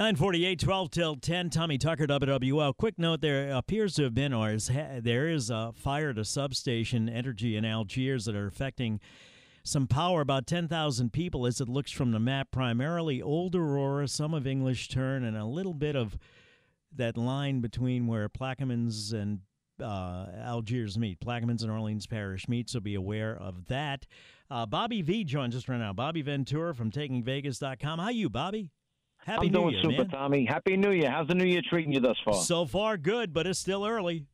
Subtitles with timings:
[0.00, 1.50] 948, 12 till 10.
[1.50, 2.74] Tommy Tucker, WWL.
[2.74, 4.70] Quick note there appears to have been, or is,
[5.02, 8.98] there is a fire at a substation, energy in Algiers, that are affecting
[9.62, 14.32] some power, about 10,000 people as it looks from the map, primarily Old Aurora, some
[14.32, 16.16] of English Turn, and a little bit of
[16.96, 19.40] that line between where Plaquemines and
[19.82, 21.20] uh, Algiers meet.
[21.20, 24.06] Plaquemines and Orleans Parish meet, so be aware of that.
[24.50, 25.92] Uh, Bobby V joins us right now.
[25.92, 27.98] Bobby Ventura from TakingVegas.com.
[27.98, 28.70] How you, Bobby?
[29.26, 30.08] Happy I'm New doing Year, super, man.
[30.08, 30.44] Tommy.
[30.46, 31.10] Happy New Year.
[31.10, 32.34] How's the New Year treating you thus far?
[32.34, 34.26] So far, good, but it's still early.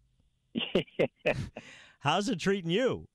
[2.01, 3.07] How's it treating you?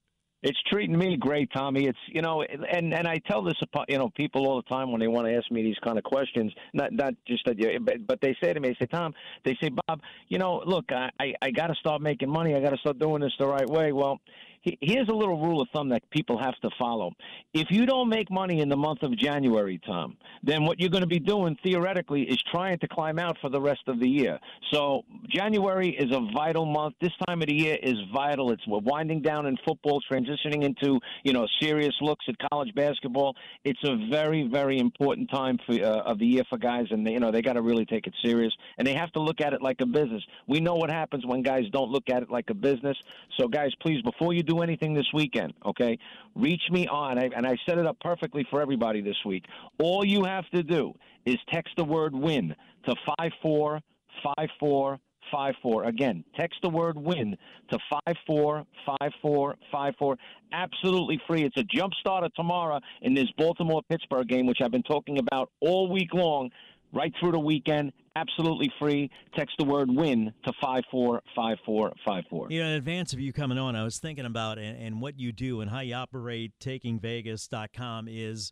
[0.44, 1.86] It's treating me great, Tommy.
[1.86, 3.54] It's you know, and and I tell this
[3.88, 6.04] you know people all the time when they want to ask me these kind of
[6.04, 6.52] questions.
[6.74, 9.14] Not not just that, you, but but they say to me, they say, Tom,
[9.46, 12.56] they say, Bob, you know, look, I I, I got to start making money.
[12.56, 13.92] I got to start doing this the right way.
[13.92, 14.20] Well,
[14.64, 17.12] here's a little rule of thumb that people have to follow.
[17.54, 21.02] If you don't make money in the month of January, Tom, then what you're going
[21.02, 24.40] to be doing theoretically is trying to climb out for the rest of the year.
[24.72, 26.96] So January is a vital month.
[27.02, 28.52] This time of the year is vital.
[28.52, 33.36] It's we're winding down in football, transitioning into you know serious looks at college basketball.
[33.64, 37.12] It's a very very important time for uh, of the year for guys, and they,
[37.12, 39.54] you know they got to really take it serious, and they have to look at
[39.54, 40.24] it like a business.
[40.48, 42.98] We know what happens when guys don't look at it like a business.
[43.40, 45.98] So guys, please before you do do anything this weekend, okay,
[46.36, 49.46] reach me on, and I set it up perfectly for everybody this week.
[49.80, 50.94] All you have to do
[51.26, 52.54] is text the word win
[52.86, 55.84] to 545454.
[55.86, 57.38] Again, text the word win
[57.72, 60.18] to 545454.
[60.52, 61.44] Absolutely free.
[61.44, 65.50] It's a jump starter tomorrow in this Baltimore Pittsburgh game, which I've been talking about
[65.62, 66.50] all week long
[66.94, 67.94] right through the weekend.
[68.16, 69.10] Absolutely free.
[69.36, 72.48] Text the word win to 545454.
[72.50, 75.20] You know, in advance of you coming on, I was thinking about and, and what
[75.20, 78.52] you do and how you operate takingvegas.com is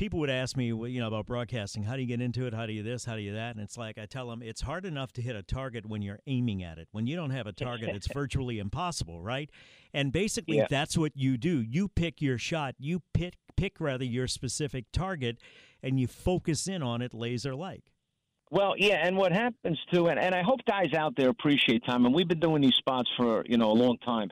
[0.00, 1.82] people would ask me, you know, about broadcasting.
[1.82, 2.54] How do you get into it?
[2.54, 3.04] How do you this?
[3.04, 3.54] How do you that?
[3.54, 6.20] And it's like I tell them, it's hard enough to hit a target when you're
[6.26, 6.88] aiming at it.
[6.90, 9.50] When you don't have a target, it's virtually impossible, right?
[9.92, 10.66] And basically, yeah.
[10.70, 11.60] that's what you do.
[11.60, 12.76] You pick your shot.
[12.78, 15.36] You pick pick rather your specific target,
[15.82, 17.92] and you focus in on it laser like.
[18.50, 22.06] Well, yeah, and what happens too, and, and I hope guys out there appreciate time,
[22.06, 24.30] and we've been doing these spots for you know a long time.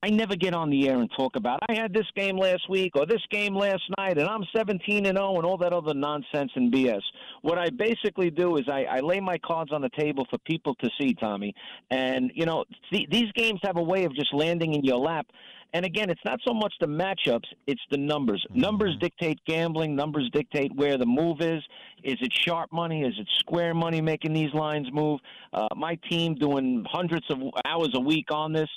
[0.00, 2.92] I never get on the air and talk about I had this game last week
[2.94, 6.52] or this game last night, and I'm 17 and 0 and all that other nonsense
[6.54, 7.02] and BS.
[7.42, 10.76] What I basically do is I, I lay my cards on the table for people
[10.76, 11.52] to see, Tommy.
[11.90, 15.26] And you know, see, these games have a way of just landing in your lap.
[15.74, 18.44] And again, it's not so much the matchups, it's the numbers.
[18.50, 18.60] Mm-hmm.
[18.60, 21.62] Numbers dictate gambling, numbers dictate where the move is.
[22.04, 23.02] Is it sharp money?
[23.02, 25.18] Is it square money making these lines move?
[25.52, 28.68] Uh, my team doing hundreds of hours a week on this.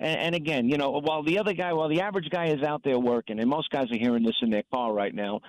[0.00, 2.82] And, and again, you know, while the other guy, while the average guy is out
[2.82, 5.40] there working, and most guys are hearing this in their car right now,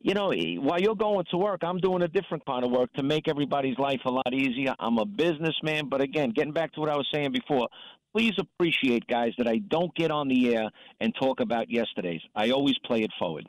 [0.00, 3.04] you know, while you're going to work, I'm doing a different kind of work to
[3.04, 4.74] make everybody's life a lot easier.
[4.80, 7.68] I'm a businessman, but again, getting back to what I was saying before,
[8.14, 10.68] please appreciate, guys, that I don't get on the air
[11.00, 12.20] and talk about yesterday's.
[12.34, 13.46] I always play it forward.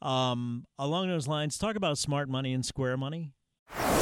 [0.00, 3.32] Um, along those lines, talk about smart money and square money.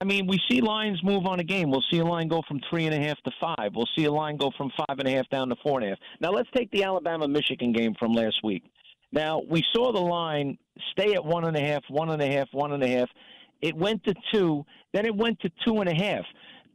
[0.00, 1.70] I mean, we see lines move on a game.
[1.70, 3.72] We'll see a line go from three and a half to five.
[3.74, 5.90] We'll see a line go from five and a half down to four and a
[5.90, 5.98] half.
[6.20, 8.62] Now, let's take the Alabama Michigan game from last week.
[9.12, 10.56] Now, we saw the line
[10.92, 13.08] stay at one and a half, one and a half, one and a half.
[13.60, 14.64] It went to two,
[14.94, 16.24] then it went to two and a half.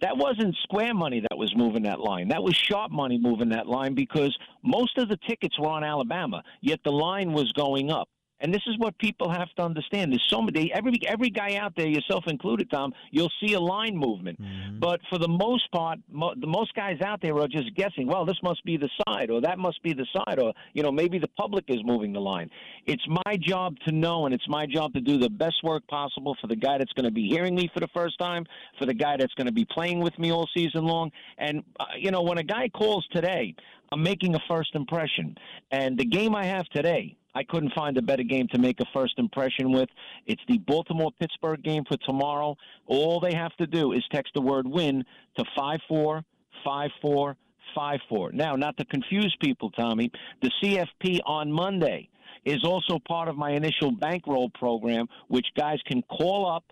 [0.02, 2.28] That wasn't square money that was moving that line.
[2.28, 6.44] That was sharp money moving that line because most of the tickets were on Alabama,
[6.62, 8.08] yet the line was going up.
[8.42, 10.12] And this is what people have to understand.
[10.12, 12.94] There's so many every every guy out there, yourself included, Tom.
[13.12, 14.80] You'll see a line movement, mm-hmm.
[14.80, 18.08] but for the most part, mo- the most guys out there are just guessing.
[18.08, 20.92] Well, this must be the side, or that must be the side, or you know
[20.92, 22.50] maybe the public is moving the line.
[22.86, 26.36] It's my job to know, and it's my job to do the best work possible
[26.42, 28.46] for the guy that's going to be hearing me for the first time,
[28.78, 31.10] for the guy that's going to be playing with me all season long.
[31.38, 33.56] And uh, you know, when a guy calls today,
[33.94, 35.38] I'm making a first impression,
[35.72, 38.86] and the game I have today I couldn't find a better game to make a
[38.94, 39.90] first impression with.
[40.26, 42.56] It's the Baltimore Pittsburgh game for tomorrow.
[42.88, 45.04] All they have to do is text the word win
[45.38, 48.32] to 545454.
[48.32, 50.10] Now, not to confuse people, Tommy,
[50.42, 52.08] the CFP on Monday
[52.46, 56.64] is also part of my initial bankroll program, which guys can call up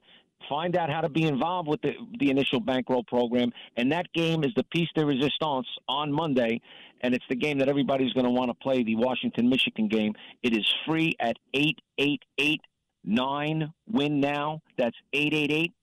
[0.49, 3.51] find out how to be involved with the, the initial bankroll program.
[3.77, 6.61] And that game is the piece de resistance on Monday.
[7.01, 10.13] And it's the game that everybody's going to want to play, the Washington Michigan game.
[10.41, 12.61] It is free at 888
[13.05, 14.61] 9 win now.
[14.77, 15.73] That's 888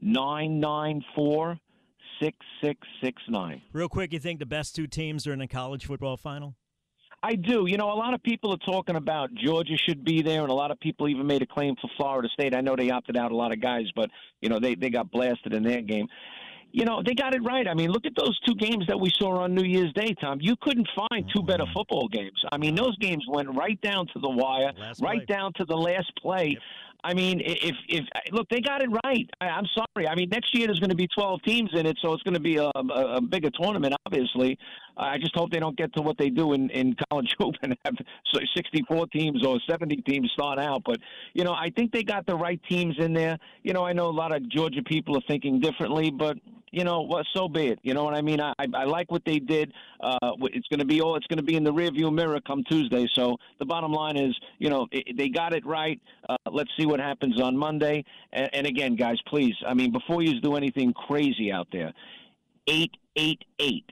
[0.00, 1.58] 994
[2.20, 3.62] 6669.
[3.72, 6.54] Real quick, you think the best two teams are in a college football final?
[7.22, 7.66] I do.
[7.66, 10.54] You know, a lot of people are talking about Georgia should be there, and a
[10.54, 12.54] lot of people even made a claim for Florida State.
[12.54, 14.10] I know they opted out a lot of guys, but
[14.40, 16.06] you know they they got blasted in their game.
[16.72, 17.66] You know, they got it right.
[17.66, 20.38] I mean, look at those two games that we saw on New Year's Day, Tom.
[20.42, 21.72] You couldn't find two better mm-hmm.
[21.72, 22.38] football games.
[22.52, 26.12] I mean, those games went right down to the wire, right down to the last
[26.20, 26.50] play.
[26.50, 26.62] Yep.
[27.06, 29.30] I mean, if if look, they got it right.
[29.40, 30.08] I, am sorry.
[30.08, 32.34] I mean, next year there's going to be 12 teams in it, so it's going
[32.34, 33.94] to be a, a, a bigger tournament.
[34.06, 34.58] Obviously,
[34.96, 37.32] I just hope they don't get to what they do in in college
[37.62, 37.94] and have
[38.56, 40.82] 64 teams or 70 teams start out.
[40.84, 40.96] But
[41.32, 43.38] you know, I think they got the right teams in there.
[43.62, 46.36] You know, I know a lot of Georgia people are thinking differently, but
[46.76, 47.78] you know, well, so be it.
[47.82, 48.38] You know what I mean?
[48.38, 49.72] I I like what they did.
[49.98, 51.16] Uh, it's going to be all.
[51.16, 53.06] It's going to be in the rearview mirror come Tuesday.
[53.14, 55.98] So the bottom line is, you know, it, they got it right.
[56.28, 58.04] Uh, let's see what happens on Monday.
[58.34, 59.54] And, and again, guys, please.
[59.66, 61.94] I mean, before you do anything crazy out there,
[62.66, 63.88] eight eight eight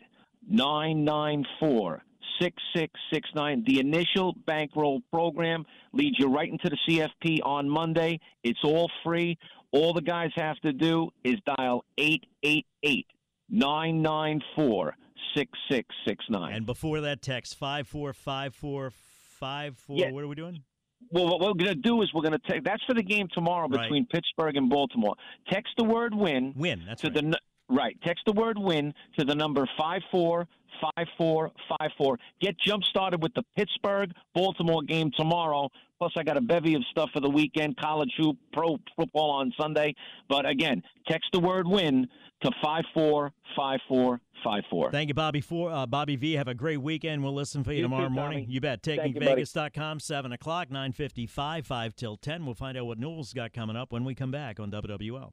[0.46, 2.02] nine nine four.
[2.42, 3.64] 6669.
[3.64, 8.18] The initial bankroll program leads you right into the CFP on Monday.
[8.42, 9.38] It's all free.
[9.74, 13.06] All the guys have to do is dial 888
[13.50, 14.94] 994
[15.34, 16.52] 6669.
[16.52, 19.96] And before that, text 545454.
[19.96, 20.12] Yeah.
[20.12, 20.62] What are we doing?
[21.10, 23.26] Well, what we're going to do is we're going to take that's for the game
[23.34, 24.10] tomorrow between right.
[24.10, 25.16] Pittsburgh and Baltimore.
[25.50, 26.54] Text the word win.
[26.56, 26.84] Win.
[26.86, 27.32] That's to right.
[27.32, 27.98] the right.
[28.04, 30.46] Text the word win to the number five four
[30.80, 32.18] five four five four.
[32.40, 35.70] Get jump started with the Pittsburgh Baltimore game tomorrow.
[35.98, 39.52] Plus, I got a bevy of stuff for the weekend college hoop, pro football on
[39.58, 39.94] Sunday.
[40.28, 42.08] But again, text the word win
[42.42, 44.90] to 545454.
[44.90, 45.40] Thank you, Bobby.
[45.40, 46.34] For, uh, Bobby V.
[46.34, 47.22] Have a great weekend.
[47.22, 48.46] We'll listen for you, you tomorrow too, morning.
[48.48, 48.82] You bet.
[48.82, 52.44] TakingVegas.com, 7 o'clock, 955, 5 till 10.
[52.44, 55.32] We'll find out what Newell's got coming up when we come back on WWL.